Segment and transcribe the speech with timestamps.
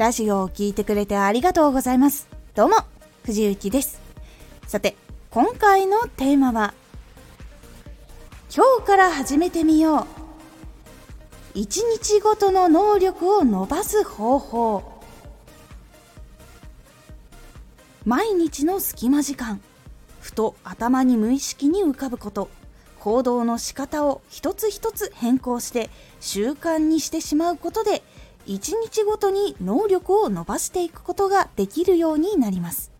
[0.00, 2.26] ラジオを聴いてくれてありがとうございます。
[2.54, 2.76] どうも、
[3.22, 4.00] 藤幸です。
[4.66, 4.96] さて、
[5.30, 6.72] 今回のテーマは、
[8.50, 10.06] 今日から始めてみよ
[11.54, 11.58] う。
[11.58, 15.02] 一日ごとの能力を伸ばす方法。
[18.06, 19.60] 毎日の隙間時間、
[20.18, 22.48] ふと頭に無意識に浮かぶこと。
[23.00, 28.02] 行動の仕方を一つ一つ変更して習慣にしてしまうことで
[28.50, 32.90] 1日ごとに能力を伸ばしていくことができるようになります。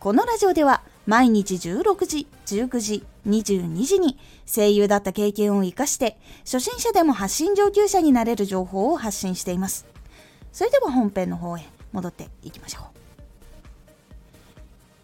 [0.00, 9.86] このラジオでは毎日16時、19時、22時に声優だった経験を活かして初心者でも発信上級者になれる情報を発信しています。
[10.52, 12.84] それでは本編の方へ戻っていきましょう。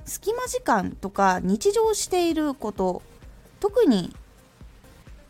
[0.04, 3.02] 隙間時間とか日常していること
[3.60, 4.14] 特に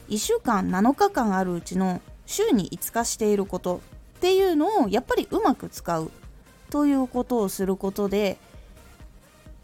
[0.09, 3.81] 1週間7日間あるうちの週に5日していること
[4.19, 6.13] っていうのをやっぱりうまく使う
[6.69, 8.37] ということをすることで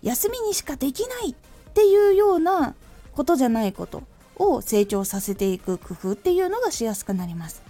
[0.03, 1.35] 休みにしかできないっ
[1.75, 2.75] ていうような
[3.13, 4.03] ことじゃないこと
[4.37, 7.63] を成長させていく工夫っていうのがしやすくなります。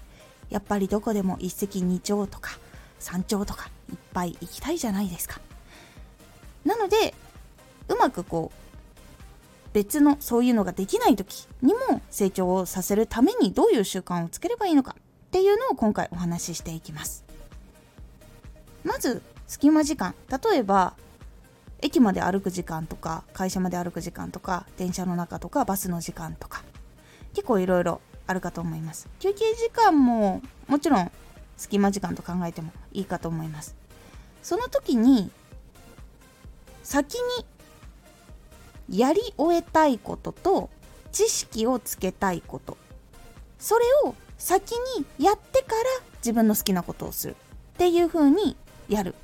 [0.48, 2.52] やっぱりどこでも一石二鳥とか
[3.00, 5.41] 三鳥とかいっぱい行きたいじゃないですか。
[6.64, 7.14] なので
[7.88, 8.63] うまくこう
[9.75, 17.25] 別のそういうのができない時にも成長をさせるためにどういう習慣をつければいいのかっていうのを今回お話ししていきます。
[18.84, 20.14] まず隙間時間。
[20.31, 20.94] 例えば
[21.83, 26.62] 駅まで歩く時間とか会社まで歩く時間とか電車の中とかバスの時間とか。
[27.34, 29.09] 結構いろいろあるかと思います。
[29.19, 31.11] 休憩時間ももちろん
[31.56, 33.75] 隙間時間と考えてもいいかと思います。
[34.41, 35.33] その時に
[36.84, 37.44] 先に
[38.90, 40.70] やり終えたいことと
[41.12, 42.77] 知識をつけたいこと。
[43.58, 45.76] それを先にやってから
[46.18, 48.56] 自分の好きなことをするっていう風に
[48.88, 49.14] やる。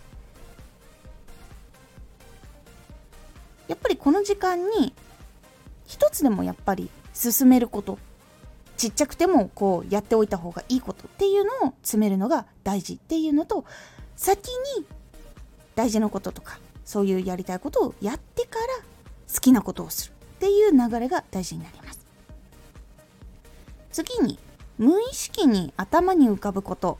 [3.69, 4.95] やっぱりこの時間に
[5.87, 7.99] 一つでもやっぱり進めること。
[8.77, 13.67] ちっちゃくてもこうやっておいた方がいいことっていうのを詰めるのが大事っていうのと
[14.17, 14.49] 先
[14.79, 14.87] に
[15.75, 18.80] 大事なこととかそういうやりたいことをやってから
[19.33, 22.01] 好きなことをするっていう流れが大事になります。
[23.93, 24.39] 次に
[24.79, 26.99] 無意識に頭に浮かぶこと。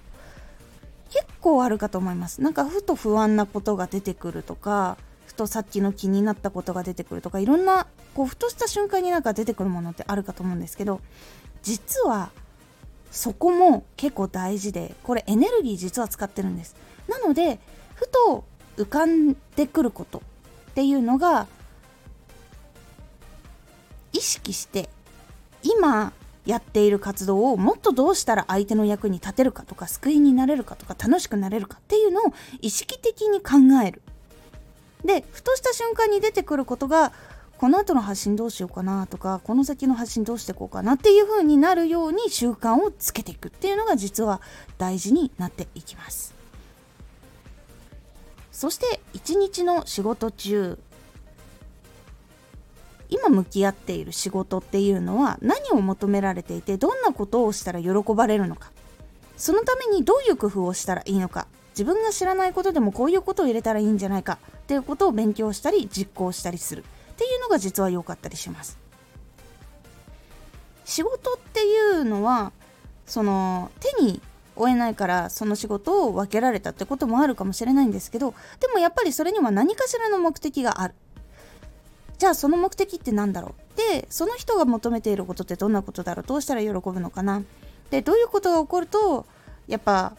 [1.11, 2.41] 結構あるかと思います。
[2.41, 4.97] なんかふと不安なことが出てくるとか
[5.27, 11.01] ふとさっきの気になったことが出てくるとかいろんなこうふとした瞬間になんか出てくるものってあるかと思うんですけど
[11.63, 12.31] 実は
[13.11, 16.77] そこも結構大事でこれエネルギー実は使ってるんです。
[17.09, 17.59] なので
[17.95, 18.45] ふと
[18.77, 20.19] 浮かんでくること
[20.71, 21.49] っていうのが
[24.13, 24.89] 意識して
[25.63, 26.13] 今
[26.47, 32.25] やっている活動をもっとどうしたら相手の役に立てるかとか救いになれるかとか楽しくなれるかっていうのを
[32.61, 34.03] 意識的に考える。
[35.05, 37.13] でふとした瞬間に出てくることが
[37.57, 44.41] この後の発信どうしようかなとかこの先の発信どうしていこうかなっていう風になるように習慣をつけていくっていうのが実は
[44.79, 46.35] 大事になっていきます
[48.51, 50.79] そして一日の仕事中
[53.11, 58.71] 今向き合っている仕事っていうのは何を求められていてどんなことをしたら喜ばれるのか。
[59.37, 61.47] そのためにどういう工夫をしたらいいのか。
[61.71, 64.39] 自分が知らないことでもこういうことを入れたらいいんじゃないか。
[64.59, 66.85] っていうことを勉強したり実行したりする。
[67.13, 68.79] っていうのが実は良かったりします。
[70.85, 72.53] 仕事っていうのは
[73.07, 74.21] その手に
[74.57, 80.95] 負えないからその仕事を分けられたってこともあるかもしれないんですけどでもやっぱりそれには何かしらの目的がある。
[82.21, 83.79] じゃあその目的って何だろう？
[83.79, 86.27] でその人が求めていることってどんなことだろう？
[86.29, 87.43] どうしたら喜ぶのかな？
[87.89, 89.25] でどういうことが起こると
[89.67, 90.15] やっぱ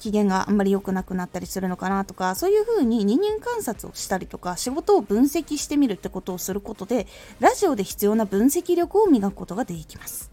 [0.00, 7.06] 機嫌があんまり良くなくなったりするのかなとかそういうふうに人間観察をしたりとか仕事を分析してみるってことをすることで
[7.38, 10.30] ラジオで必要な分析力を磨くことができます。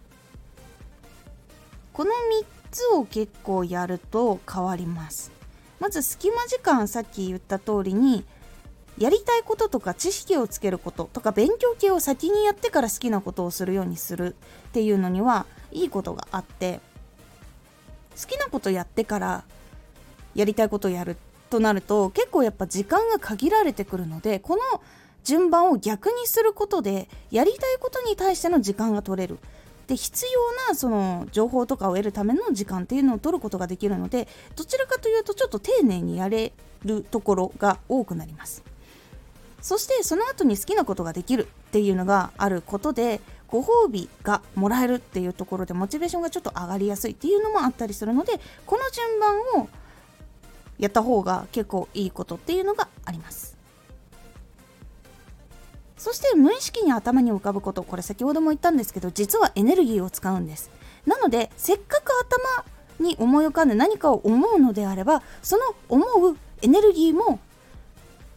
[1.93, 5.31] この3つを結構やると変わります。
[5.79, 8.25] まず隙間時間さっき言った通りに
[8.97, 14.35] やりたいこととか知識をつけることとか勉強系を先にやってから好きなことをするようにする
[14.69, 16.79] っていうのにはいいことがあって
[18.19, 19.43] 好きなことやってから
[20.33, 21.15] やりたいことをやる
[21.49, 24.81] となると結構やっぱ時間が限られてくるのでこの
[25.23, 29.37] 順番を逆にすることでやりたいことに対しての時間が取れる
[29.87, 36.51] で必要なその情報とかを得るための時間っていうのを取ることができるのでどちらかというとちょっと丁寧にやれ
[36.83, 38.63] るところが多くなります。
[39.61, 48.33] そしてその後に好きなことができるっていうのがあることでご褒美がもらえるっていうところでモチベーションがちょっと上がりやすいっていうのもあったりするので
[48.65, 49.69] この順番を
[50.77, 53.57] やった方が結構いいことっていうのがあります。
[55.97, 60.69] そして無意識に頭に浮かぶことこれ先ほども言ったんですけど実はエネルギーを使うんです。
[61.07, 62.65] なのでせっかく頭
[62.99, 67.39] に思い浮かんで何かを思うのであればその思うエネルギーも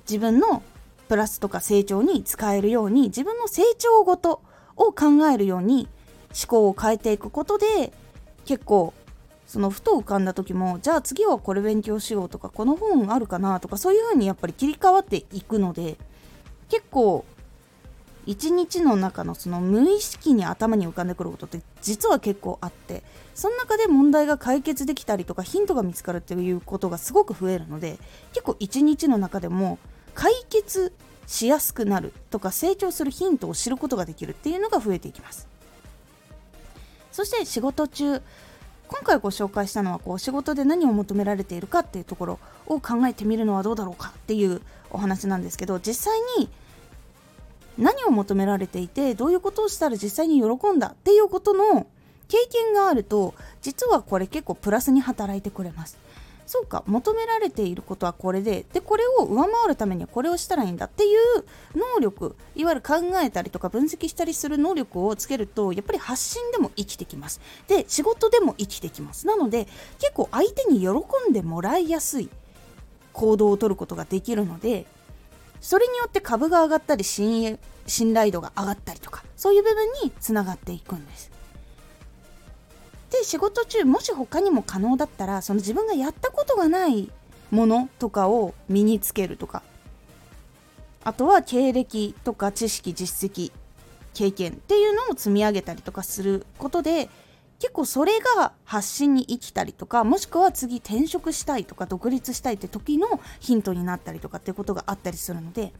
[0.08, 0.62] 自分の
[1.10, 4.42] プラスとか成長に使えるように自分の成長ごと
[4.76, 5.88] を考えるように
[6.28, 7.92] 思考を変えていくことで
[8.44, 8.94] 結構
[9.44, 15.96] そのふと浮かんだ時もじゃあ次はこれ勉強しようとかこの本あるかなとかそういう風にやっぱり切り替わっていくので
[16.68, 17.24] 結構
[18.24, 23.02] 一日の中のその無意識に頭に浮かんでくることって実は結構あって
[23.34, 27.98] その中で問題が解決できたりとかヒントが見つかるっていうことがすごく増えるので
[28.32, 29.80] 結構一日の中でも
[30.20, 30.92] 解決
[31.26, 35.48] しやすくなるとか成長するヒントを知ることができるっていうのが増えていきます。
[37.10, 38.20] そして仕事中
[38.86, 46.50] 今回ご紹介したのはこう仕事で何を求められているかっていうところを考えてみるのはどうだろうかっていうお話なんですけど実際に
[47.78, 51.86] 何を求められていてどういうことをしたら実際に喜んだっていうことの
[52.28, 55.96] 経験があると実はこれ結構プラスに働いてくれます。
[56.50, 61.44] そうか求められていることはこれででこれを上回るためにはこれをしたらいいんだっていう
[61.76, 67.40] 能力いわゆる考えたりとか分析したりする能力をつけるとやっぱり発信でも生きてきます。
[67.68, 69.28] で仕事でも生きてきます。
[69.28, 69.68] なので
[70.00, 70.88] 結構相手に喜
[71.30, 72.28] んでもらいやすい
[73.12, 74.86] 行動をとることができるので
[75.60, 77.58] それによって株が上がったり信
[78.12, 81.30] 頼度が上がったりとかそういう部分につながっていくんです。
[83.10, 87.10] で仕事中もし他にも可能だったらその自分がやったことがない
[87.50, 89.62] ものとかを身につけるとか。
[91.02, 93.52] あとは経歴とか知識実績
[94.12, 97.08] 経験っていうのを積み上げたりとかすることで
[97.58, 105.72] 結構それが発信に生きたりとかもしくは次転職したいとか独立したいって時のヒントになったりとかっていうことがあったりするので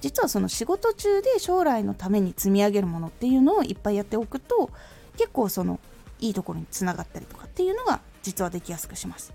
[0.00, 4.70] 実はその仕事中で将来のために積み上げるものっていうのをいっぱいやっておくと
[5.16, 5.80] 結構その
[6.20, 9.32] いいところにつながったりとかっていうのが実はできやすくします。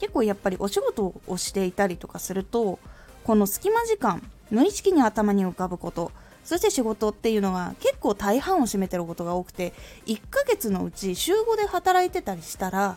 [0.00, 2.80] 結構やっぱりお仕事をしていたりとかすると
[3.24, 6.10] この隙間時間無意識に頭に浮かぶこと
[6.42, 9.72] そして仕事っていうのは結構大半を占めてることが多くて
[10.06, 12.96] 1ヶ月のうち週5で働いてたりしたら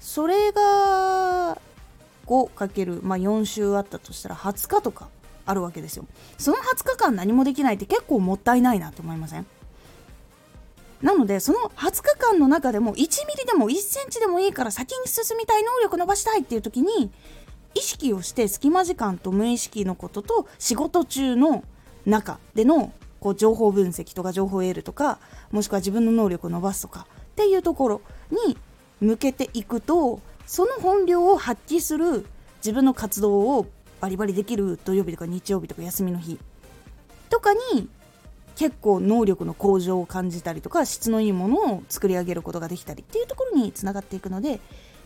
[0.00, 1.58] それが
[2.26, 5.08] 5× まあ4週あったとしたら20日とか
[5.44, 6.06] あるわけですよ。
[6.38, 9.46] その20日間何もできないって結構もったいないなって思いません？
[11.02, 17.10] なのでその20日間の中でも1ミリでも1センチでもいいから先に進みたい能力伸ばしたいっていう時に
[17.74, 21.62] 意識をして隙間時間と無意識のことと仕事中の
[22.06, 25.18] 中でのこう情報分析とか情報を得るとか
[25.52, 28.56] もしくは自分の能力を伸ばすとかっていうところに
[29.00, 32.26] 向けていくとその本領を発揮する
[32.58, 33.66] 自分の活動を
[34.00, 36.38] バリバリできる土曜日とか日曜日とか休みの日
[37.28, 37.88] とかに
[38.58, 44.58] 結構能力の向上を感じたりとか質のいいものを作り上げることができたりっていうところにつながっていくので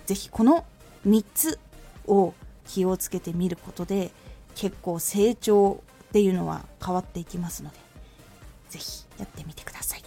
[0.07, 0.65] 是非この
[1.07, 1.59] 3つ
[2.07, 2.33] を
[2.67, 4.11] 気をつけてみることで
[4.55, 7.77] 結構成長っていうのは変わっていきますので
[8.71, 10.03] 是非やってみてください。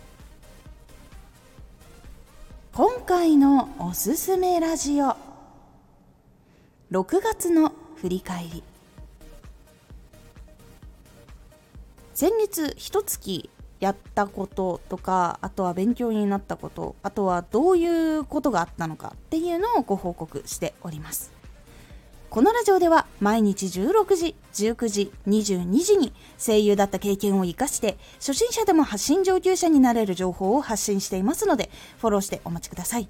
[2.74, 5.16] 今回のおすすめラジオ
[6.92, 8.64] 6月の振り返り。
[12.16, 13.50] 先月一月
[13.82, 21.34] やったこととかあとは勉強になったことあとはどういうことがあったのかっていうのをご報告しております
[22.30, 31.70] このラジオでは毎日16時、19時、22時に声優だった経験を活かして初心者でも発信上級者になれる情報を発信していますので
[32.00, 33.10] フォローしてお待ちください。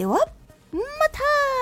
[0.00, 0.16] では、
[0.72, 0.80] ま
[1.12, 1.59] た。